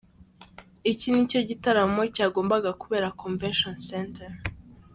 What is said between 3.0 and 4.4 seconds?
Convention Centre.